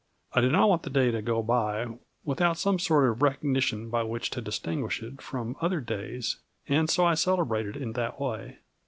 [0.33, 1.85] I do not want the day to go by
[2.25, 7.05] without some sort of recognition by which to distinguish it from other days, and so
[7.05, 8.57] I celebrate it in that way.